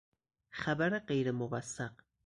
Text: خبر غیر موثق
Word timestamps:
خبر 0.49 0.89
غیر 0.99 1.31
موثق 1.31 1.93